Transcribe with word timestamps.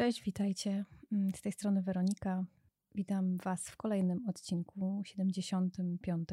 Cześć, 0.00 0.22
witajcie. 0.22 0.84
Mm, 1.12 1.34
z 1.34 1.40
tej 1.40 1.52
strony 1.52 1.82
Weronika. 1.82 2.44
Witam 2.94 3.36
Was 3.36 3.68
w 3.70 3.76
kolejnym 3.76 4.28
odcinku, 4.28 5.02
75. 5.04 6.28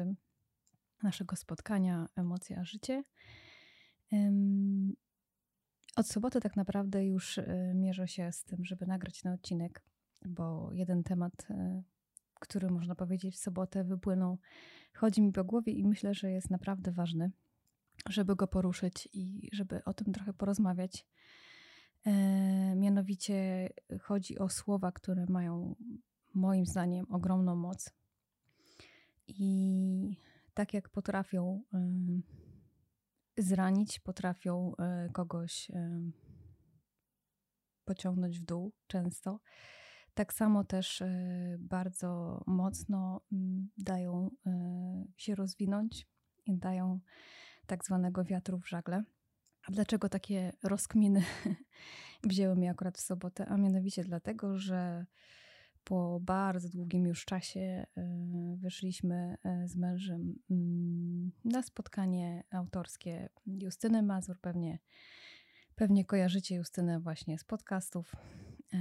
naszego 1.02 1.36
spotkania 1.36 2.06
Emocje 2.16 2.58
a 2.58 2.64
Życie. 2.64 3.04
Od 5.96 6.06
soboty 6.06 6.40
tak 6.40 6.56
naprawdę 6.56 7.06
już 7.06 7.38
e, 7.38 7.72
mierzę 7.74 8.08
się 8.08 8.32
z 8.32 8.44
tym, 8.44 8.64
żeby 8.64 8.86
nagrać 8.86 9.20
ten 9.20 9.32
odcinek, 9.32 9.82
bo 10.26 10.72
jeden 10.72 11.02
temat, 11.02 11.46
e, 11.50 11.82
który 12.40 12.70
można 12.70 12.94
powiedzieć 12.94 13.34
w 13.34 13.38
sobotę 13.38 13.84
wypłynął, 13.84 14.38
chodzi 14.94 15.22
mi 15.22 15.32
po 15.32 15.44
głowie 15.44 15.72
i 15.72 15.86
myślę, 15.86 16.14
że 16.14 16.30
jest 16.30 16.50
naprawdę 16.50 16.92
ważny, 16.92 17.30
żeby 18.08 18.36
go 18.36 18.46
poruszyć 18.46 19.08
i 19.12 19.48
żeby 19.52 19.84
o 19.84 19.94
tym 19.94 20.12
trochę 20.12 20.32
porozmawiać. 20.32 21.06
E, 22.08 22.76
mianowicie 22.76 23.68
chodzi 24.02 24.38
o 24.38 24.48
słowa, 24.48 24.92
które 24.92 25.26
mają 25.28 25.74
moim 26.34 26.66
zdaniem 26.66 27.06
ogromną 27.10 27.56
moc. 27.56 27.90
I 29.28 30.16
tak 30.54 30.74
jak 30.74 30.88
potrafią 30.88 31.62
zranić, 33.38 34.00
potrafią 34.00 34.72
e, 34.78 35.08
kogoś 35.12 35.70
pociągnąć 37.84 38.40
w 38.40 38.44
dół 38.44 38.72
często, 38.86 39.40
tak 40.14 40.32
samo 40.32 40.64
też 40.64 41.02
e, 41.02 41.56
bardzo 41.58 42.42
mocno 42.46 43.20
dają 43.78 44.30
się 45.16 45.34
rozwinąć 45.34 46.08
i 46.46 46.58
dają 46.58 47.00
tak 47.66 47.84
zwanego 47.84 48.24
wiatru 48.24 48.58
w 48.58 48.68
żagle. 48.68 49.04
A 49.68 49.72
dlaczego 49.72 50.08
takie 50.08 50.52
rozkminy 50.62 51.22
wzięły 52.24 52.56
mnie 52.56 52.70
akurat 52.70 52.98
w 52.98 53.00
sobotę? 53.00 53.46
A 53.46 53.56
mianowicie 53.56 54.04
dlatego, 54.04 54.58
że 54.58 55.06
po 55.84 56.20
bardzo 56.20 56.68
długim 56.68 57.06
już 57.06 57.24
czasie 57.24 57.60
e, 57.60 57.86
wyszliśmy 58.56 59.36
e, 59.44 59.68
z 59.68 59.76
mężem 59.76 60.34
mm, 60.50 61.32
na 61.44 61.62
spotkanie 61.62 62.44
autorskie 62.50 63.28
Justyny 63.46 64.02
Mazur. 64.02 64.40
Pewnie, 64.40 64.78
pewnie 65.74 66.04
kojarzycie 66.04 66.54
Justynę 66.54 67.00
właśnie 67.00 67.38
z 67.38 67.44
podcastów. 67.44 68.12
E, 68.72 68.78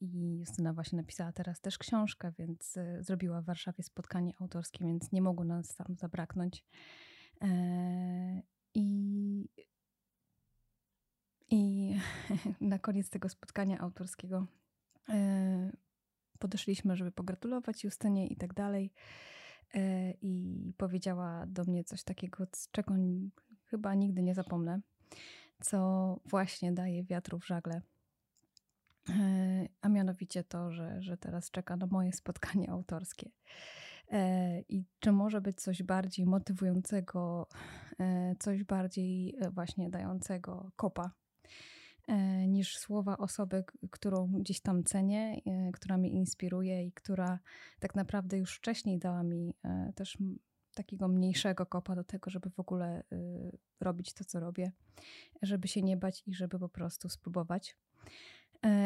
I 0.00 0.38
Justyna 0.38 0.72
właśnie 0.72 0.96
napisała 0.96 1.32
teraz 1.32 1.60
też 1.60 1.78
książkę, 1.78 2.32
więc 2.38 2.78
zrobiła 3.00 3.42
w 3.42 3.44
Warszawie 3.44 3.84
spotkanie 3.84 4.32
autorskie, 4.40 4.84
więc 4.84 5.12
nie 5.12 5.22
mogło 5.22 5.44
nas 5.44 5.74
tam 5.74 5.96
zabraknąć. 5.96 6.64
I 8.74 9.66
i 11.50 11.94
na 12.60 12.78
koniec 12.78 13.10
tego 13.10 13.28
spotkania 13.28 13.78
autorskiego 13.78 14.46
e, 15.08 15.70
podeszliśmy, 16.38 16.96
żeby 16.96 17.12
pogratulować 17.12 17.84
Justynie 17.84 18.26
i 18.26 18.36
tak 18.36 18.54
dalej. 18.54 18.92
E, 19.74 20.10
I 20.10 20.72
powiedziała 20.76 21.46
do 21.46 21.64
mnie 21.64 21.84
coś 21.84 22.04
takiego, 22.04 22.46
czego 22.72 22.94
chyba 23.64 23.94
nigdy 23.94 24.22
nie 24.22 24.34
zapomnę, 24.34 24.80
co 25.60 26.20
właśnie 26.24 26.72
daje 26.72 27.04
wiatru 27.04 27.38
w 27.38 27.46
żagle. 27.46 27.82
E, 29.08 29.12
a 29.80 29.88
mianowicie 29.88 30.44
to, 30.44 30.72
że, 30.72 31.02
że 31.02 31.16
teraz 31.16 31.50
czeka 31.50 31.76
na 31.76 31.86
moje 31.86 32.12
spotkanie 32.12 32.70
autorskie. 32.70 33.30
I 34.68 34.84
czy 34.98 35.12
może 35.12 35.40
być 35.40 35.60
coś 35.60 35.82
bardziej 35.82 36.26
motywującego, 36.26 37.48
coś 38.38 38.64
bardziej 38.64 39.36
właśnie 39.52 39.90
dającego 39.90 40.70
kopa 40.76 41.10
niż 42.46 42.78
słowa 42.78 43.18
osoby, 43.18 43.64
którą 43.90 44.32
gdzieś 44.32 44.60
tam 44.60 44.84
cenię, 44.84 45.40
e, 45.46 45.72
która 45.72 45.98
mnie 45.98 46.10
inspiruje 46.10 46.86
i 46.86 46.92
która 46.92 47.38
tak 47.80 47.94
naprawdę 47.94 48.38
już 48.38 48.56
wcześniej 48.56 48.98
dała 48.98 49.22
mi 49.22 49.54
e, 49.64 49.92
też 49.94 50.18
takiego 50.74 51.08
mniejszego 51.08 51.66
kopa 51.66 51.94
do 51.94 52.04
tego, 52.04 52.30
żeby 52.30 52.50
w 52.50 52.60
ogóle 52.60 53.02
robić 53.80 54.12
to, 54.12 54.24
co 54.24 54.40
robię, 54.40 54.72
żeby 55.42 55.68
się 55.68 55.82
nie 55.82 55.96
bać 55.96 56.22
i 56.26 56.34
żeby 56.34 56.58
po 56.58 56.68
prostu 56.68 57.08
spróbować. 57.08 57.76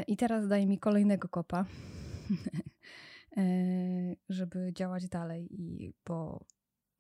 I 0.06 0.16
teraz 0.16 0.49
daje 0.49 0.66
mi 0.66 0.78
kolejnego 0.78 1.28
kopa, 1.28 1.65
żeby 4.28 4.72
działać 4.72 5.09
dalej, 5.09 5.49
i 5.50 5.93
bo 6.06 6.45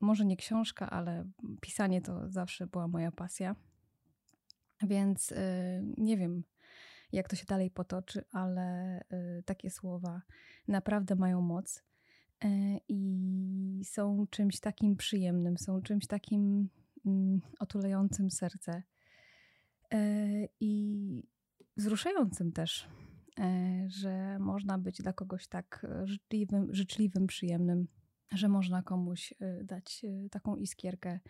może 0.00 0.24
nie 0.24 0.36
książka, 0.36 0.90
ale 0.90 1.24
pisanie 1.60 2.02
to 2.02 2.30
zawsze 2.30 2.66
była 2.66 2.88
moja 2.88 3.12
pasja. 3.12 3.56
Więc 4.82 5.32
y, 5.32 5.36
nie 5.98 6.16
wiem, 6.16 6.44
jak 7.12 7.28
to 7.28 7.36
się 7.36 7.44
dalej 7.46 7.70
potoczy, 7.70 8.24
ale 8.30 9.00
y, 9.00 9.42
takie 9.42 9.70
słowa 9.70 10.22
naprawdę 10.68 11.14
mają 11.14 11.40
moc 11.40 11.78
y, 12.44 12.48
i 12.88 13.82
są 13.84 14.26
czymś 14.30 14.60
takim 14.60 14.96
przyjemnym, 14.96 15.58
są 15.58 15.82
czymś 15.82 16.06
takim 16.06 16.68
mm, 17.06 17.40
otulającym 17.58 18.30
serce 18.30 18.82
i 20.60 21.22
wzruszającym 21.76 22.52
też, 22.52 22.88
że 23.86 24.38
można 24.38 24.78
być 24.78 25.02
dla 25.02 25.12
kogoś 25.12 25.48
tak 25.48 25.86
życzliwym, 26.04 26.74
życzliwym 26.74 27.26
przyjemnym 27.26 27.88
że 28.32 28.48
można 28.48 28.82
komuś 28.82 29.34
dać 29.64 30.06
taką 30.30 30.56
iskierkę 30.56 31.20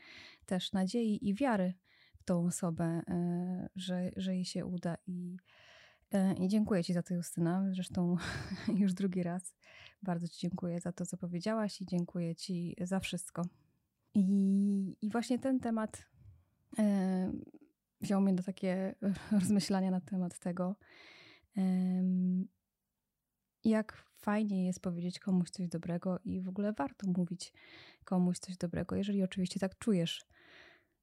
też 0.47 0.73
nadziei 0.73 1.29
i 1.29 1.35
wiary 1.35 1.75
w 2.21 2.25
tą 2.25 2.47
osobę, 2.47 2.85
e, 2.85 3.69
że, 3.77 4.11
że 4.17 4.35
jej 4.35 4.45
się 4.45 4.67
uda. 4.67 4.97
I, 5.07 5.37
e, 6.13 6.35
I 6.35 6.49
dziękuję 6.49 6.85
Ci 6.85 6.93
za 6.93 7.03
to, 7.03 7.15
Justyna. 7.15 7.65
Zresztą 7.73 8.17
już 8.81 8.95
drugi 8.95 9.23
raz 9.23 9.55
bardzo 10.03 10.29
Ci 10.29 10.41
dziękuję 10.41 10.81
za 10.81 10.93
to, 10.93 11.07
co 11.07 11.17
powiedziałaś 11.17 11.81
i 11.81 11.87
dziękuję 11.87 12.37
Ci 12.37 12.77
za 12.81 13.01
wszystko. 13.01 13.43
I, 14.15 14.97
i 15.03 15.11
właśnie 15.11 15.39
ten 15.39 15.61
temat 15.61 16.07
e, 16.79 17.33
wziął 18.01 18.21
mnie 18.21 18.35
do 18.35 18.43
takie 18.43 18.95
rozmyślania 19.41 19.91
na 19.91 20.01
temat 20.01 20.39
tego, 20.39 20.77
jak 23.65 23.93
fajnie 24.17 24.67
jest 24.67 24.81
powiedzieć 24.81 25.19
komuś 25.19 25.51
coś 25.51 25.69
dobrego 25.69 26.19
i 26.25 26.41
w 26.41 26.49
ogóle 26.49 26.73
warto 26.73 27.07
mówić 27.07 27.53
komuś 28.05 28.39
coś 28.39 28.57
dobrego, 28.57 28.97
jeżeli 28.97 29.23
oczywiście 29.23 29.61
tak 29.61 29.79
czujesz, 29.79 30.27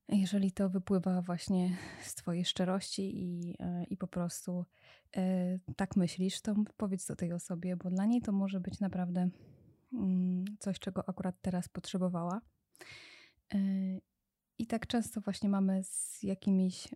jeżeli 0.09 0.51
to 0.51 0.69
wypływa 0.69 1.21
właśnie 1.21 1.77
z 2.01 2.15
Twojej 2.15 2.45
szczerości 2.45 3.23
i, 3.23 3.55
e, 3.59 3.83
i 3.83 3.97
po 3.97 4.07
prostu 4.07 4.65
e, 5.17 5.59
tak 5.75 5.95
myślisz, 5.95 6.41
to 6.41 6.55
powiedz 6.77 7.05
to 7.05 7.15
tej 7.15 7.33
osobie, 7.33 7.75
bo 7.75 7.89
dla 7.89 8.05
niej 8.05 8.21
to 8.21 8.31
może 8.31 8.59
być 8.59 8.79
naprawdę 8.79 9.29
mm, 9.93 10.45
coś, 10.59 10.79
czego 10.79 11.09
akurat 11.09 11.35
teraz 11.41 11.69
potrzebowała. 11.69 12.41
E, 13.53 13.57
I 14.57 14.67
tak 14.67 14.87
często 14.87 15.21
właśnie 15.21 15.49
mamy 15.49 15.83
z 15.83 16.23
jakimiś 16.23 16.87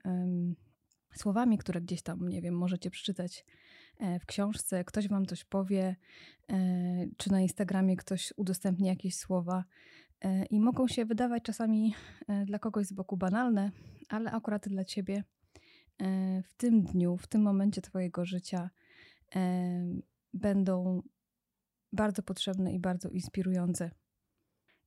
słowami, 1.15 1.57
które 1.57 1.81
gdzieś 1.81 2.01
tam, 2.01 2.29
nie 2.29 2.41
wiem, 2.41 2.57
możecie 2.57 2.91
przeczytać 2.91 3.45
w 4.19 4.25
książce, 4.25 4.83
ktoś 4.83 5.07
wam 5.07 5.25
coś 5.25 5.43
powie, 5.43 5.95
czy 7.17 7.31
na 7.31 7.41
Instagramie 7.41 7.95
ktoś 7.95 8.33
udostępni 8.37 8.87
jakieś 8.87 9.15
słowa, 9.15 9.63
i 10.49 10.59
mogą 10.59 10.87
się 10.87 11.05
wydawać 11.05 11.43
czasami 11.43 11.95
e, 12.27 12.45
dla 12.45 12.59
kogoś 12.59 12.85
z 12.85 12.93
boku 12.93 13.17
banalne, 13.17 13.71
ale 14.09 14.31
akurat 14.31 14.69
dla 14.69 14.85
ciebie 14.85 15.23
e, 16.01 16.43
w 16.43 16.53
tym 16.57 16.81
dniu, 16.81 17.17
w 17.17 17.27
tym 17.27 17.41
momencie 17.41 17.81
Twojego 17.81 18.25
życia 18.25 18.69
będą 20.33 21.01
bardzo 21.93 22.23
potrzebne 22.23 22.73
i 22.73 22.79
bardzo 22.79 23.09
inspirujące. 23.09 23.91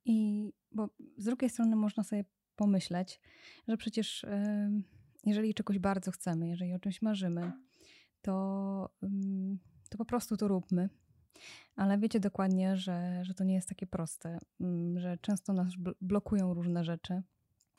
I 0.05 0.49
bo 0.73 0.89
z 1.17 1.25
drugiej 1.25 1.51
strony 1.51 1.77
można 1.77 2.03
sobie 2.03 2.25
pomyśleć, 2.57 3.21
że 3.69 3.77
przecież 3.77 4.27
jeżeli 5.25 5.55
czegoś 5.55 5.79
bardzo 5.79 6.11
chcemy, 6.11 6.49
jeżeli 6.49 6.75
o 6.75 6.79
czymś 6.79 7.03
marzymy, 7.03 7.53
to, 8.23 8.91
mm, 9.03 9.59
to 9.91 9.99
po 9.99 10.05
prostu 10.05 10.37
to 10.37 10.49
róbmy 10.49 10.89
ale 11.77 11.99
wiecie 11.99 12.21
dokładnie, 12.21 12.77
że, 12.77 13.25
że 13.25 13.35
to 13.35 13.45
nie 13.45 13.55
jest 13.55 13.69
takie 13.69 13.87
proste, 13.87 14.39
mm, 14.61 14.99
że 14.99 15.19
często 15.19 15.53
nas 15.53 15.69
blokują 16.01 16.55
różne 16.55 16.85
rzeczy. 16.85 17.23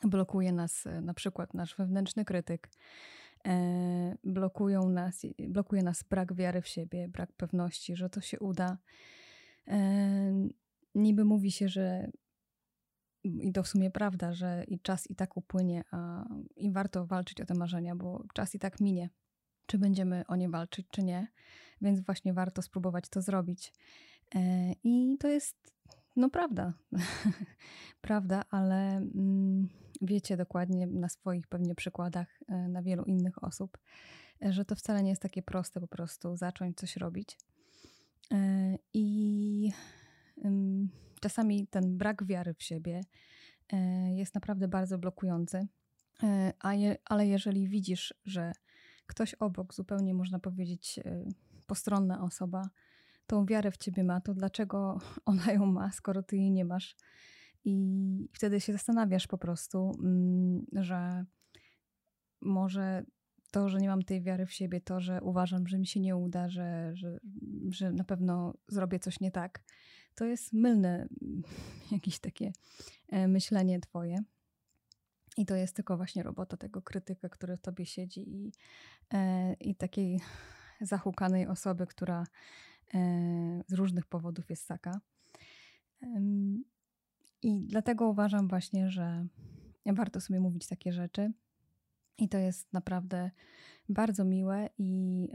Blokuje 0.02 0.52
nas 0.52 0.86
e, 0.86 1.00
na 1.00 1.14
przykład 1.14 1.54
nasz 1.54 1.76
wewnętrzny 1.76 2.24
krytyk, 2.24 2.70
e, 3.46 4.16
blokują 4.24 4.88
nas, 4.88 5.26
blokuje 5.48 5.82
nas 5.82 6.02
brak 6.02 6.34
wiary 6.34 6.62
w 6.62 6.68
siebie, 6.68 7.08
brak 7.08 7.32
pewności, 7.32 7.96
że 7.96 8.10
to 8.10 8.20
się 8.20 8.38
uda. 8.38 8.78
E, 9.68 9.78
niby 10.94 11.24
mówi 11.24 11.50
się, 11.50 11.68
że 11.68 12.10
i 13.24 13.52
to 13.52 13.62
w 13.62 13.68
sumie 13.68 13.90
prawda, 13.90 14.32
że 14.32 14.64
i 14.68 14.80
czas 14.80 15.10
i 15.10 15.16
tak 15.16 15.36
upłynie, 15.36 15.84
a 15.90 16.24
i 16.56 16.72
warto 16.72 17.06
walczyć 17.06 17.40
o 17.40 17.46
te 17.46 17.54
marzenia, 17.54 17.96
bo 17.96 18.24
czas 18.34 18.54
i 18.54 18.58
tak 18.58 18.80
minie 18.80 19.10
czy 19.66 19.78
będziemy 19.78 20.26
o 20.26 20.36
nie 20.36 20.48
walczyć, 20.48 20.86
czy 20.90 21.02
nie. 21.02 21.28
Więc 21.80 22.00
właśnie 22.00 22.34
warto 22.34 22.62
spróbować 22.62 23.08
to 23.08 23.22
zrobić. 23.22 23.72
E, 24.34 24.72
I 24.84 25.16
to 25.20 25.28
jest, 25.28 25.56
no 26.16 26.30
prawda, 26.30 26.72
prawda, 28.00 28.44
ale 28.50 28.96
mm, 28.96 29.68
wiecie 30.02 30.36
dokładnie 30.36 30.86
na 30.86 31.08
swoich 31.08 31.46
pewnie 31.46 31.74
przykładach, 31.74 32.40
e, 32.48 32.68
na 32.68 32.82
wielu 32.82 33.04
innych 33.04 33.44
osób, 33.44 33.78
że 34.40 34.64
to 34.64 34.74
wcale 34.74 35.02
nie 35.02 35.10
jest 35.10 35.22
takie 35.22 35.42
proste 35.42 35.80
po 35.80 35.88
prostu 35.88 36.36
zacząć 36.36 36.76
coś 36.76 36.96
robić. 36.96 37.38
I 38.94 39.72
czasami 41.20 41.66
ten 41.66 41.98
brak 41.98 42.24
wiary 42.24 42.54
w 42.54 42.62
siebie 42.62 43.00
jest 44.14 44.34
naprawdę 44.34 44.68
bardzo 44.68 44.98
blokujący. 44.98 45.66
Ale 47.04 47.26
jeżeli 47.26 47.68
widzisz, 47.68 48.14
że 48.24 48.52
ktoś 49.06 49.34
obok, 49.34 49.74
zupełnie 49.74 50.14
można 50.14 50.38
powiedzieć 50.38 51.00
postronna 51.66 52.22
osoba, 52.22 52.70
tą 53.26 53.46
wiarę 53.46 53.70
w 53.70 53.76
ciebie 53.76 54.04
ma, 54.04 54.20
to 54.20 54.34
dlaczego 54.34 54.98
ona 55.24 55.52
ją 55.52 55.66
ma, 55.66 55.92
skoro 55.92 56.22
ty 56.22 56.36
jej 56.36 56.50
nie 56.50 56.64
masz? 56.64 56.96
I 57.64 58.28
wtedy 58.32 58.60
się 58.60 58.72
zastanawiasz 58.72 59.26
po 59.26 59.38
prostu, 59.38 59.92
mm, 60.02 60.66
że 60.72 61.24
może 62.40 63.04
to, 63.50 63.68
że 63.68 63.78
nie 63.78 63.88
mam 63.88 64.02
tej 64.02 64.22
wiary 64.22 64.46
w 64.46 64.52
siebie, 64.52 64.80
to, 64.80 65.00
że 65.00 65.20
uważam, 65.22 65.66
że 65.66 65.78
mi 65.78 65.86
się 65.86 66.00
nie 66.00 66.16
uda, 66.16 66.48
że, 66.48 66.90
że, 66.94 67.18
że 67.70 67.92
na 67.92 68.04
pewno 68.04 68.54
zrobię 68.68 68.98
coś 68.98 69.20
nie 69.20 69.30
tak, 69.30 69.62
to 70.14 70.24
jest 70.24 70.52
mylne 70.52 71.08
jakieś 71.92 72.18
takie 72.18 72.52
e, 73.08 73.28
myślenie 73.28 73.80
twoje. 73.80 74.18
I 75.36 75.46
to 75.46 75.54
jest 75.54 75.76
tylko 75.76 75.96
właśnie 75.96 76.22
robota 76.22 76.56
tego 76.56 76.82
krytyka, 76.82 77.28
który 77.28 77.56
w 77.56 77.60
tobie 77.60 77.86
siedzi 77.86 78.30
i, 78.30 78.52
e, 79.14 79.54
i 79.54 79.74
takiej 79.74 80.20
zahukanej 80.80 81.46
osoby, 81.46 81.86
która 81.86 82.24
e, 82.94 82.98
z 83.66 83.72
różnych 83.72 84.06
powodów 84.06 84.50
jest 84.50 84.68
taka. 84.68 85.00
I 87.42 87.60
dlatego 87.60 88.08
uważam 88.08 88.48
właśnie, 88.48 88.90
że 88.90 89.26
warto 89.86 90.20
sobie 90.20 90.40
mówić 90.40 90.66
takie 90.66 90.92
rzeczy. 90.92 91.32
I 92.18 92.28
to 92.28 92.38
jest 92.38 92.72
naprawdę 92.72 93.30
bardzo 93.88 94.24
miłe 94.24 94.68
i 94.78 95.28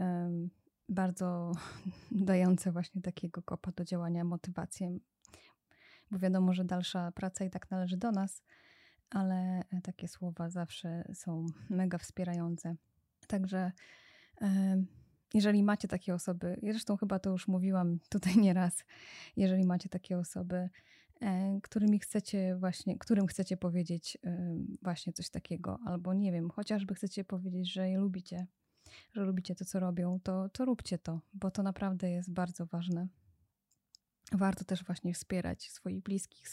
bardzo 0.89 1.51
dające 2.11 2.71
właśnie 2.71 3.01
takiego 3.01 3.41
kopa 3.41 3.71
do 3.71 3.85
działania, 3.85 4.23
motywację. 4.23 4.97
Bo 6.11 6.19
wiadomo, 6.19 6.53
że 6.53 6.65
dalsza 6.65 7.11
praca 7.11 7.45
i 7.45 7.49
tak 7.49 7.71
należy 7.71 7.97
do 7.97 8.11
nas, 8.11 8.43
ale 9.11 9.63
takie 9.83 10.07
słowa 10.07 10.49
zawsze 10.49 11.03
są 11.13 11.45
mega 11.69 11.97
wspierające. 11.97 12.75
Także 13.27 13.71
jeżeli 15.33 15.63
macie 15.63 15.87
takie 15.87 16.13
osoby, 16.13 16.59
zresztą 16.63 16.97
chyba 16.97 17.19
to 17.19 17.29
już 17.29 17.47
mówiłam 17.47 17.99
tutaj 18.09 18.37
nieraz, 18.45 18.85
jeżeli 19.35 19.65
macie 19.65 19.89
takie 19.89 20.17
osoby, 20.17 20.69
E, 21.21 21.59
którymi 21.63 21.99
chcecie 21.99 22.55
właśnie, 22.59 22.97
którym 22.97 23.27
chcecie 23.27 23.57
powiedzieć 23.57 24.17
e, 24.23 24.55
właśnie 24.81 25.13
coś 25.13 25.29
takiego, 25.29 25.79
albo 25.85 26.13
nie 26.13 26.31
wiem, 26.31 26.49
chociażby 26.49 26.95
chcecie 26.95 27.23
powiedzieć, 27.23 27.73
że 27.73 27.89
je 27.89 27.99
lubicie, 27.99 28.47
że 29.13 29.21
lubicie 29.21 29.55
to, 29.55 29.65
co 29.65 29.79
robią, 29.79 30.19
to, 30.23 30.49
to 30.49 30.65
róbcie 30.65 30.97
to, 30.97 31.21
bo 31.33 31.51
to 31.51 31.63
naprawdę 31.63 32.11
jest 32.11 32.31
bardzo 32.33 32.65
ważne. 32.65 33.07
Warto 34.31 34.63
też 34.63 34.83
właśnie 34.83 35.13
wspierać 35.13 35.71
swoich 35.71 36.03
bliskich, 36.03 36.47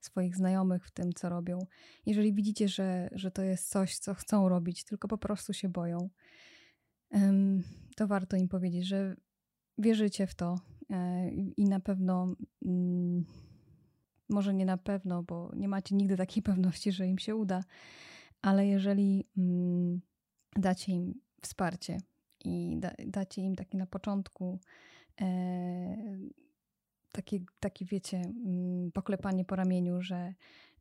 swoich 0.00 0.36
znajomych 0.36 0.86
w 0.86 0.90
tym, 0.90 1.12
co 1.12 1.28
robią. 1.28 1.58
Jeżeli 2.06 2.34
widzicie, 2.34 2.68
że, 2.68 3.08
że 3.12 3.30
to 3.30 3.42
jest 3.42 3.68
coś, 3.68 3.98
co 3.98 4.14
chcą 4.14 4.48
robić, 4.48 4.84
tylko 4.84 5.08
po 5.08 5.18
prostu 5.18 5.52
się 5.52 5.68
boją, 5.68 6.10
to 7.96 8.06
warto 8.06 8.36
im 8.36 8.48
powiedzieć, 8.48 8.86
że 8.86 9.16
wierzycie 9.78 10.26
w 10.26 10.34
to 10.34 10.60
e, 10.90 11.30
i 11.30 11.64
na 11.64 11.80
pewno 11.80 12.34
mm, 12.64 13.24
może 14.28 14.54
nie 14.54 14.66
na 14.66 14.76
pewno, 14.76 15.22
bo 15.22 15.52
nie 15.56 15.68
macie 15.68 15.94
nigdy 15.94 16.16
takiej 16.16 16.42
pewności, 16.52 16.92
że 16.92 17.06
im 17.06 17.18
się 17.18 17.36
uda, 17.36 17.64
ale 18.42 18.66
jeżeli 18.66 19.28
mm, 19.38 20.00
dacie 20.56 20.92
im 20.92 21.14
wsparcie 21.42 21.98
i 22.44 22.76
da, 22.78 22.90
dacie 23.06 23.42
im 23.42 23.56
takie 23.56 23.78
na 23.78 23.86
początku 23.86 24.60
takie, 27.12 27.40
takie, 27.60 27.84
wiecie, 27.84 28.16
mm, 28.16 28.92
poklepanie 28.92 29.44
po 29.44 29.56
ramieniu, 29.56 30.02
że, 30.02 30.34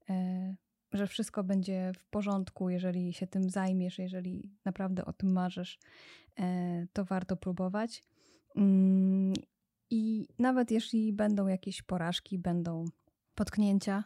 e, 0.09 0.55
że 0.93 1.07
wszystko 1.07 1.43
będzie 1.43 1.91
w 1.95 2.05
porządku, 2.05 2.69
jeżeli 2.69 3.13
się 3.13 3.27
tym 3.27 3.49
zajmiesz, 3.49 3.99
jeżeli 3.99 4.51
naprawdę 4.65 5.05
o 5.05 5.13
tym 5.13 5.31
marzysz, 5.31 5.79
e, 6.39 6.87
to 6.93 7.05
warto 7.05 7.37
próbować. 7.37 8.03
Mm, 8.55 9.33
I 9.89 10.27
nawet 10.39 10.71
jeśli 10.71 11.13
będą 11.13 11.47
jakieś 11.47 11.81
porażki, 11.81 12.39
będą 12.39 12.85
potknięcia, 13.35 14.03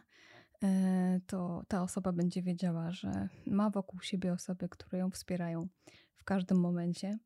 e, 0.62 1.20
to 1.26 1.62
ta 1.68 1.82
osoba 1.82 2.12
będzie 2.12 2.42
wiedziała, 2.42 2.92
że 2.92 3.28
ma 3.46 3.70
wokół 3.70 4.00
siebie 4.00 4.32
osoby, 4.32 4.68
które 4.68 4.98
ją 4.98 5.10
wspierają 5.10 5.68
w 6.14 6.24
każdym 6.24 6.60
momencie. 6.60 7.18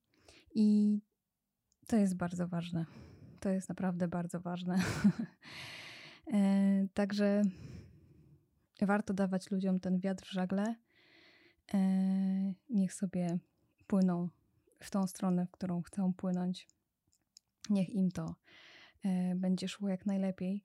I 0.54 0.99
to 1.87 1.96
jest 1.96 2.16
bardzo 2.16 2.49
ważne. 2.49 2.87
To 3.40 3.48
jest 3.48 3.68
naprawdę 3.68 4.08
bardzo 4.08 4.40
ważne. 4.40 4.78
E, 6.32 6.86
także 6.94 7.42
warto 8.82 9.14
dawać 9.14 9.50
ludziom 9.50 9.80
ten 9.80 9.98
wiatr 9.98 10.26
w 10.26 10.32
żagle. 10.32 10.74
E, 11.74 11.78
niech 12.70 12.94
sobie 12.94 13.38
płyną 13.86 14.28
w 14.80 14.90
tą 14.90 15.06
stronę, 15.06 15.46
w 15.46 15.50
którą 15.50 15.82
chcą 15.82 16.14
płynąć. 16.14 16.68
Niech 17.70 17.90
im 17.90 18.10
to 18.10 18.34
będzie 19.34 19.68
szło 19.68 19.88
jak 19.88 20.06
najlepiej 20.06 20.64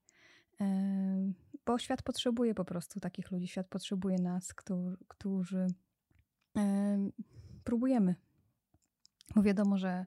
bo 1.65 1.79
świat 1.79 2.03
potrzebuje 2.03 2.55
po 2.55 2.65
prostu 2.65 2.99
takich 2.99 3.31
ludzi. 3.31 3.47
Świat 3.47 3.67
potrzebuje 3.67 4.17
nas, 4.17 4.53
którzy, 5.07 5.67
próbujemy. 7.63 8.15
Bo 9.35 9.43
wiadomo, 9.43 9.77
że 9.77 9.89
e, 9.89 10.05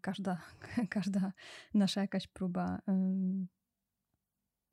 każda, 0.00 0.42
każda 0.90 1.32
nasza 1.74 2.00
jakaś 2.00 2.26
próba 2.26 2.82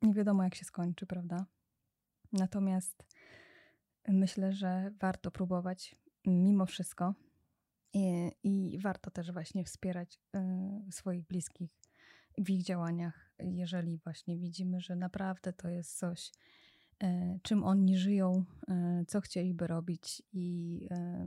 nie 0.02 0.14
wiadomo, 0.14 0.44
jak 0.44 0.54
się 0.54 0.64
skończy, 0.64 1.06
prawda? 1.06 1.46
Natomiast 2.32 3.04
myślę, 4.08 4.52
że 4.52 4.90
warto 5.00 5.30
próbować 5.30 5.96
mimo 6.26 6.66
wszystko 6.66 7.14
i, 7.92 8.32
i 8.42 8.78
warto 8.78 9.10
też 9.10 9.32
właśnie 9.32 9.64
wspierać 9.64 10.20
y, 10.88 10.92
swoich 10.92 11.26
bliskich 11.26 11.78
w 12.38 12.50
ich 12.50 12.62
działaniach, 12.62 13.30
jeżeli 13.38 13.98
właśnie 13.98 14.38
widzimy, 14.38 14.80
że 14.80 14.96
naprawdę 14.96 15.52
to 15.52 15.68
jest 15.68 15.98
coś, 15.98 16.32
e, 17.02 17.38
czym 17.42 17.64
oni 17.64 17.96
żyją, 17.96 18.44
e, 18.68 19.04
co 19.06 19.20
chcieliby 19.20 19.66
robić 19.66 20.22
i 20.32 20.86
e, 20.90 21.26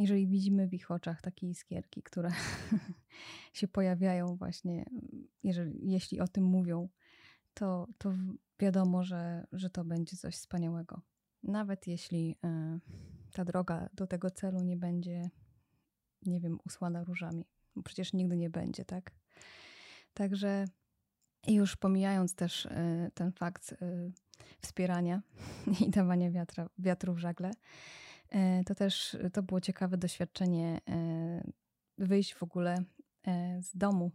jeżeli 0.00 0.26
widzimy 0.26 0.68
w 0.68 0.74
ich 0.74 0.90
oczach 0.90 1.22
takie 1.22 1.48
iskierki, 1.48 2.02
które 2.02 2.30
się 3.58 3.68
pojawiają 3.68 4.36
właśnie, 4.36 4.84
jeżeli, 5.42 5.90
jeśli 5.90 6.20
o 6.20 6.28
tym 6.28 6.44
mówią, 6.44 6.88
to, 7.54 7.88
to 7.98 8.12
wiadomo, 8.58 9.04
że, 9.04 9.46
że 9.52 9.70
to 9.70 9.84
będzie 9.84 10.16
coś 10.16 10.34
wspaniałego. 10.34 11.02
Nawet 11.42 11.86
jeśli 11.86 12.36
ta 13.32 13.44
droga 13.44 13.88
do 13.94 14.06
tego 14.06 14.30
celu 14.30 14.62
nie 14.62 14.76
będzie, 14.76 15.30
nie 16.22 16.40
wiem, 16.40 16.58
usłana 16.66 17.04
różami. 17.04 17.44
Bo 17.76 17.82
przecież 17.82 18.12
nigdy 18.12 18.36
nie 18.36 18.50
będzie, 18.50 18.84
tak? 18.84 19.14
Także 20.14 20.64
już 21.46 21.76
pomijając 21.76 22.34
też 22.34 22.66
e, 22.66 23.10
ten 23.14 23.32
fakt 23.32 23.72
e, 23.72 24.10
wspierania 24.60 25.22
i 25.86 25.90
dawania 25.90 26.30
wiatra, 26.30 26.68
wiatru 26.78 27.14
w 27.14 27.18
żagle, 27.18 27.50
e, 27.50 27.54
to 28.66 28.74
też 28.74 29.16
to 29.32 29.42
było 29.42 29.60
ciekawe 29.60 29.96
doświadczenie 29.96 30.80
wyjść 31.98 32.34
w 32.34 32.42
ogóle 32.42 32.84
z 33.60 33.76
domu 33.76 34.10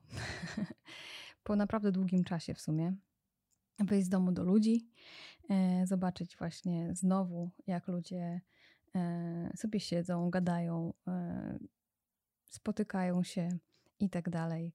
po 1.44 1.56
naprawdę 1.56 1.92
długim 1.92 2.24
czasie 2.24 2.54
w 2.54 2.62
sumie. 2.62 2.94
Wyjść 3.80 4.06
z 4.06 4.10
domu 4.10 4.32
do 4.32 4.44
ludzi, 4.44 4.88
zobaczyć 5.84 6.38
właśnie 6.38 6.96
znowu, 6.96 7.52
jak 7.68 7.88
ludzie 7.88 8.42
sobie 9.56 9.80
siedzą, 9.80 10.30
gadają, 10.30 10.94
spotykają 12.46 13.24
się 13.24 13.50
i 14.00 14.10
tak 14.10 14.30
dalej. 14.30 14.74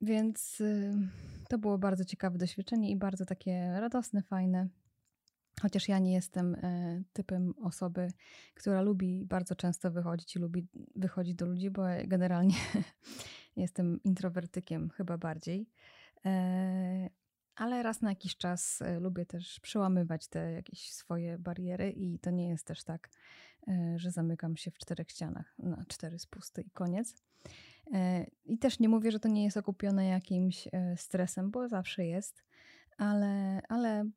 Więc 0.00 0.62
to 1.48 1.58
było 1.58 1.78
bardzo 1.78 2.04
ciekawe 2.04 2.38
doświadczenie 2.38 2.90
i 2.90 2.96
bardzo 2.96 3.26
takie 3.26 3.80
radosne, 3.80 4.22
fajne. 4.22 4.68
Chociaż 5.62 5.88
ja 5.88 5.98
nie 5.98 6.12
jestem 6.12 6.54
e, 6.54 7.02
typem 7.12 7.54
osoby, 7.62 8.12
która 8.54 8.82
lubi 8.82 9.24
bardzo 9.24 9.54
często 9.54 9.90
wychodzić 9.90 10.36
i 10.36 10.38
lubi 10.38 10.66
wychodzić 10.96 11.34
do 11.34 11.46
ludzi, 11.46 11.70
bo 11.70 11.82
generalnie 12.04 12.54
jestem 13.56 14.02
introwertykiem 14.02 14.90
chyba 14.90 15.18
bardziej. 15.18 15.68
E, 16.26 17.10
ale 17.54 17.82
raz 17.82 18.02
na 18.02 18.10
jakiś 18.10 18.36
czas 18.36 18.82
e, 18.82 19.00
lubię 19.00 19.26
też 19.26 19.60
przełamywać 19.60 20.28
te 20.28 20.52
jakieś 20.52 20.92
swoje 20.92 21.38
bariery 21.38 21.90
i 21.90 22.18
to 22.18 22.30
nie 22.30 22.48
jest 22.48 22.66
też 22.66 22.84
tak, 22.84 23.10
że 23.96 24.10
zamykam 24.10 24.56
się 24.56 24.70
w 24.70 24.78
czterech 24.78 25.10
ścianach 25.10 25.54
na 25.58 25.84
cztery 25.88 26.18
spusty 26.18 26.62
i 26.62 26.70
koniec. 26.70 27.14
I 28.44 28.58
też 28.58 28.78
nie 28.78 28.88
mówię, 28.88 29.12
że 29.12 29.20
to 29.20 29.28
nie 29.28 29.44
jest 29.44 29.56
okupione 29.56 30.06
jakimś 30.06 30.68
stresem, 30.96 31.50
bo 31.50 31.68
zawsze 31.68 32.06
jest, 32.06 32.44
ale, 32.98 33.62
ale 33.68 34.10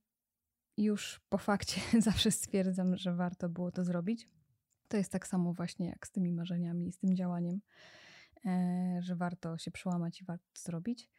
już 0.83 1.21
po 1.29 1.37
fakcie 1.37 1.81
zawsze 2.01 2.31
stwierdzam, 2.31 2.97
że 2.97 3.15
warto 3.15 3.49
było 3.49 3.71
to 3.71 3.83
zrobić. 3.83 4.29
To 4.87 4.97
jest 4.97 5.11
tak 5.11 5.27
samo 5.27 5.53
właśnie 5.53 5.87
jak 5.87 6.07
z 6.07 6.11
tymi 6.11 6.31
marzeniami 6.31 6.87
i 6.87 6.91
z 6.91 6.97
tym 6.97 7.15
działaniem, 7.15 7.61
e, 8.45 8.99
że 9.01 9.15
warto 9.15 9.57
się 9.57 9.71
przełamać 9.71 10.21
i 10.21 10.25
warto 10.25 10.45
to 10.53 10.61
zrobić. 10.61 11.09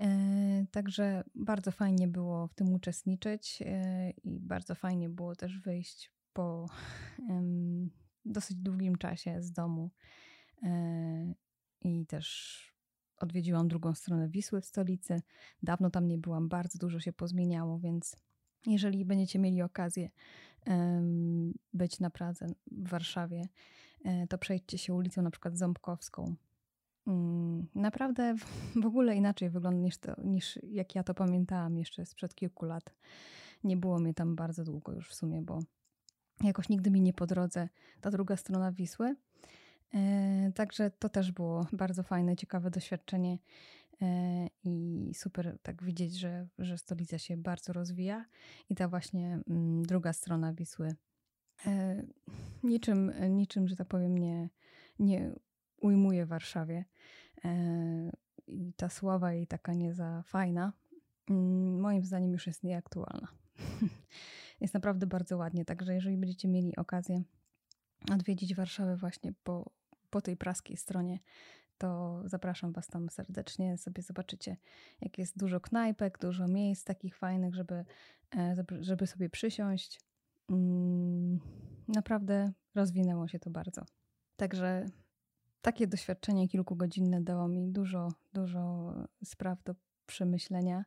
E, 0.00 0.66
także 0.70 1.24
bardzo 1.34 1.70
fajnie 1.70 2.08
było 2.08 2.46
w 2.46 2.54
tym 2.54 2.74
uczestniczyć 2.74 3.62
e, 3.66 4.10
i 4.10 4.40
bardzo 4.40 4.74
fajnie 4.74 5.08
było 5.08 5.36
też 5.36 5.58
wyjść 5.58 6.12
po 6.32 6.66
dosyć 8.24 8.56
długim 8.56 8.96
czasie 8.96 9.42
z 9.42 9.52
domu 9.52 9.90
i 11.80 12.06
też 12.06 12.58
odwiedziłam 13.16 13.68
drugą 13.68 13.94
stronę 13.94 14.28
Wisły 14.28 14.60
w 14.60 14.66
stolicy. 14.66 15.22
Dawno 15.62 15.90
tam 15.90 16.08
nie 16.08 16.18
byłam, 16.18 16.48
bardzo 16.48 16.78
dużo 16.78 17.00
się 17.00 17.12
pozmieniało, 17.12 17.78
więc 17.78 18.16
jeżeli 18.66 19.04
będziecie 19.04 19.38
mieli 19.38 19.62
okazję 19.62 20.10
być 21.72 22.00
na 22.00 22.10
Pradze 22.10 22.46
w 22.72 22.88
Warszawie, 22.88 23.48
e, 24.04 24.26
to 24.26 24.38
przejdźcie 24.38 24.78
się 24.78 24.94
ulicą 24.94 25.22
na 25.22 25.30
przykład 25.30 25.56
Ząbkowską. 25.56 26.34
Mm, 27.06 27.66
naprawdę 27.74 28.34
w 28.82 28.86
ogóle 28.86 29.16
inaczej 29.16 29.50
wygląda 29.50 29.80
niż, 29.80 29.98
to, 29.98 30.14
niż 30.24 30.58
jak 30.62 30.94
ja 30.94 31.02
to 31.02 31.14
pamiętałam 31.14 31.78
jeszcze 31.78 32.06
sprzed 32.06 32.34
kilku 32.34 32.64
lat. 32.64 32.94
Nie 33.64 33.76
było 33.76 33.98
mnie 33.98 34.14
tam 34.14 34.36
bardzo 34.36 34.64
długo 34.64 34.92
już 34.92 35.08
w 35.08 35.14
sumie, 35.14 35.42
bo 35.42 35.58
jakoś 36.44 36.68
nigdy 36.68 36.90
mi 36.90 37.00
nie 37.00 37.12
po 37.12 37.26
drodze 37.26 37.68
ta 38.00 38.10
druga 38.10 38.36
strona 38.36 38.72
Wisły. 38.72 39.16
E, 39.94 40.52
także 40.54 40.90
to 40.90 41.08
też 41.08 41.32
było 41.32 41.66
bardzo 41.72 42.02
fajne, 42.02 42.36
ciekawe 42.36 42.70
doświadczenie 42.70 43.38
i 44.64 45.14
super 45.14 45.58
tak 45.62 45.82
widzieć, 45.82 46.18
że, 46.18 46.48
że 46.58 46.78
stolica 46.78 47.18
się 47.18 47.36
bardzo 47.36 47.72
rozwija 47.72 48.24
i 48.68 48.74
ta 48.74 48.88
właśnie 48.88 49.40
mm, 49.50 49.82
druga 49.82 50.12
strona 50.12 50.52
Wisły 50.52 50.94
e, 51.66 52.02
niczym, 52.62 53.12
niczym 53.30 53.68
że 53.68 53.76
tak 53.76 53.88
powiem, 53.88 54.18
nie, 54.18 54.50
nie 54.98 55.32
ujmuje 55.80 56.26
Warszawie. 56.26 56.84
I 58.46 58.72
ta 58.72 58.88
sława 58.88 59.32
jej 59.32 59.46
taka 59.46 59.74
nie 59.74 59.94
za 59.94 60.22
fajna, 60.22 60.72
mm, 61.30 61.80
moim 61.80 62.04
zdaniem 62.04 62.32
już 62.32 62.46
jest 62.46 62.62
nieaktualna. 62.62 63.28
jest 64.60 64.74
naprawdę 64.74 65.06
bardzo 65.06 65.36
ładnie, 65.36 65.64
także 65.64 65.94
jeżeli 65.94 66.16
będziecie 66.16 66.48
mieli 66.48 66.76
okazję 66.76 67.22
odwiedzić 68.12 68.54
Warszawę 68.54 68.96
właśnie 68.96 69.32
po 69.44 69.70
po 70.10 70.20
tej 70.20 70.36
praskiej 70.36 70.76
stronie, 70.76 71.18
to 71.80 72.22
zapraszam 72.24 72.72
Was 72.72 72.86
tam 72.86 73.10
serdecznie. 73.10 73.78
Sobie 73.78 74.02
zobaczycie, 74.02 74.56
jak 75.00 75.18
jest 75.18 75.38
dużo 75.38 75.60
knajpek, 75.60 76.18
dużo 76.18 76.48
miejsc 76.48 76.84
takich 76.84 77.16
fajnych, 77.16 77.54
żeby, 77.54 77.84
e, 78.36 78.64
żeby 78.80 79.06
sobie 79.06 79.30
przysiąść. 79.30 80.00
Mm, 80.50 81.40
naprawdę 81.88 82.52
rozwinęło 82.74 83.28
się 83.28 83.38
to 83.38 83.50
bardzo. 83.50 83.84
Także 84.36 84.86
takie 85.62 85.86
doświadczenie 85.86 86.48
kilkugodzinne 86.48 87.20
dało 87.20 87.48
mi 87.48 87.68
dużo, 87.68 88.08
dużo 88.32 88.94
spraw 89.24 89.62
do 89.64 89.74
przemyślenia. 90.06 90.84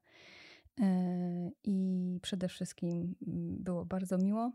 E, 0.82 1.52
I 1.64 2.20
przede 2.22 2.48
wszystkim 2.48 3.16
mm, 3.28 3.64
było 3.64 3.86
bardzo 3.86 4.18
miło 4.18 4.52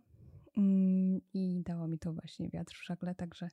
i 1.35 1.63
dało 1.65 1.89
mi 1.89 1.99
to 1.99 2.13
właśnie 2.13 2.51
wiatr 2.51 2.75
w 2.75 2.87
żagle. 2.87 3.15
Także 3.15 3.49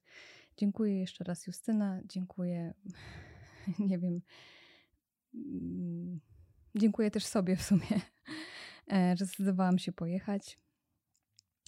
Dziękuję 0.58 1.00
jeszcze 1.00 1.24
raz 1.24 1.48
Justyna, 1.48 2.00
dziękuję, 2.06 2.74
nie 3.90 4.00
wiem, 4.00 4.22
mm, 5.34 6.20
dziękuję 6.76 7.12
też 7.12 7.26
sobie 7.26 7.56
w 7.56 7.62
sumie, 7.62 8.02
e, 8.94 9.16
że 9.18 9.26
zdecydowałam 9.26 9.80
się 9.80 9.92
pojechać. 9.92 10.60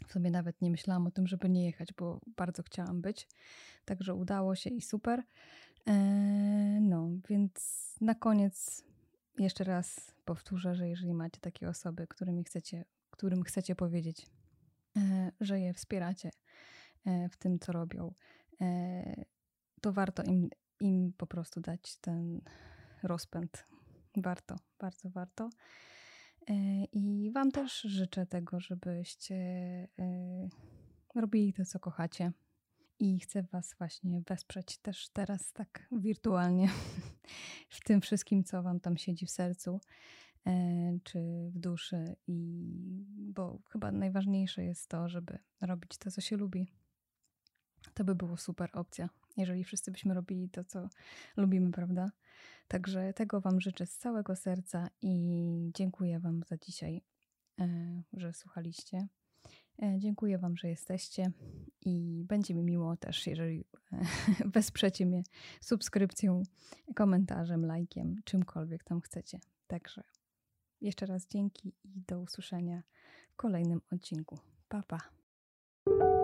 W 0.07 0.11
sumie 0.11 0.31
nawet 0.31 0.61
nie 0.61 0.71
myślałam 0.71 1.07
o 1.07 1.11
tym, 1.11 1.27
żeby 1.27 1.49
nie 1.49 1.65
jechać, 1.65 1.93
bo 1.93 2.19
bardzo 2.37 2.63
chciałam 2.63 3.01
być. 3.01 3.27
Także 3.85 4.13
udało 4.15 4.55
się 4.55 4.69
i 4.69 4.81
super. 4.81 5.23
E, 5.87 5.93
no, 6.81 7.09
więc 7.29 7.95
na 8.01 8.15
koniec 8.15 8.83
jeszcze 9.39 9.63
raz 9.63 10.13
powtórzę, 10.25 10.75
że 10.75 10.89
jeżeli 10.89 11.13
macie 11.13 11.39
takie 11.41 11.69
osoby, 11.69 12.07
którymi 12.07 12.43
chcecie, 12.43 12.85
którym 13.09 13.43
chcecie 13.43 13.75
powiedzieć, 13.75 14.25
że 15.41 15.59
je 15.59 15.73
wspieracie 15.73 16.31
w 17.05 17.37
tym, 17.37 17.59
co 17.59 17.71
robią, 17.71 18.13
E, 18.61 19.25
to 19.81 19.93
warto 19.93 20.23
im, 20.23 20.49
im 20.79 21.13
po 21.13 21.27
prostu 21.27 21.61
dać 21.61 21.97
ten 21.97 22.41
rozpęd. 23.03 23.65
Warto, 24.17 24.55
bardzo 24.79 25.09
warto. 25.09 25.49
E, 26.49 26.53
I 26.91 27.31
Wam 27.31 27.51
też 27.51 27.81
życzę 27.81 28.25
tego, 28.25 28.59
żebyście 28.59 29.35
e, 29.35 30.49
robili 31.15 31.53
to, 31.53 31.65
co 31.65 31.79
kochacie. 31.79 32.31
I 32.99 33.19
chcę 33.19 33.43
Was 33.43 33.75
właśnie 33.77 34.21
wesprzeć 34.27 34.77
też 34.77 35.09
teraz 35.09 35.53
tak 35.53 35.87
wirtualnie 35.91 36.69
w 37.69 37.83
tym 37.83 38.01
wszystkim, 38.01 38.43
co 38.43 38.63
Wam 38.63 38.79
tam 38.79 38.97
siedzi 38.97 39.25
w 39.25 39.31
sercu 39.31 39.79
czy 41.03 41.49
w 41.53 41.59
duszy. 41.59 42.15
I 42.27 42.63
bo 43.17 43.59
chyba 43.69 43.91
najważniejsze 43.91 44.63
jest 44.63 44.89
to, 44.89 45.09
żeby 45.09 45.39
robić 45.61 45.97
to, 45.97 46.11
co 46.11 46.21
się 46.21 46.37
lubi. 46.37 46.67
To 47.93 48.03
by 48.03 48.15
było 48.15 48.37
super 48.37 48.69
opcja, 48.73 49.09
jeżeli 49.37 49.63
wszyscy 49.63 49.91
byśmy 49.91 50.13
robili 50.13 50.49
to, 50.49 50.63
co 50.63 50.89
lubimy, 51.37 51.71
prawda? 51.71 52.11
Także 52.67 53.13
tego 53.13 53.41
Wam 53.41 53.61
życzę 53.61 53.85
z 53.85 53.97
całego 53.97 54.35
serca 54.35 54.89
i 55.01 55.71
dziękuję 55.73 56.19
Wam 56.19 56.43
za 56.47 56.57
dzisiaj, 56.57 57.01
e, 57.59 57.67
że 58.13 58.33
słuchaliście. 58.33 59.07
E, 59.83 59.99
dziękuję 59.99 60.37
Wam, 60.37 60.57
że 60.57 60.67
jesteście 60.67 61.31
i 61.81 62.23
będzie 62.27 62.55
mi 62.55 62.63
miło 62.63 62.97
też, 62.97 63.27
jeżeli 63.27 63.65
e, 63.93 64.01
wesprzecie 64.55 65.05
mnie 65.05 65.23
subskrypcją, 65.61 66.43
komentarzem, 66.95 67.65
lajkiem, 67.65 68.21
czymkolwiek 68.25 68.83
tam 68.83 69.01
chcecie. 69.01 69.39
Także 69.67 70.03
jeszcze 70.81 71.05
raz 71.05 71.27
dzięki 71.27 71.73
i 71.83 72.03
do 72.07 72.19
usłyszenia 72.19 72.83
w 73.31 73.35
kolejnym 73.35 73.81
odcinku. 73.91 74.39
Pa, 74.69 74.83
pa. 74.83 76.16